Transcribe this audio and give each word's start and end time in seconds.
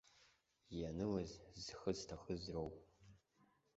Ианылаз 0.79 1.31
зхы 1.63 1.91
зҭахыз 1.97 2.43
роуп. 2.53 2.75